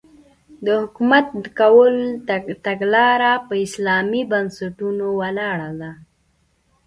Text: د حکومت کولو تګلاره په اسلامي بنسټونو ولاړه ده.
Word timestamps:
د 0.65 0.67
حکومت 0.81 1.25
کولو 1.59 2.05
تګلاره 2.65 3.31
په 3.47 3.53
اسلامي 3.65 4.21
بنسټونو 4.31 5.05
ولاړه 5.19 5.71
ده. 5.81 5.91